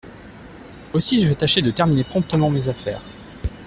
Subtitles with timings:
[0.93, 3.03] Aussi je vais tâcher de terminer promptement mes affaires!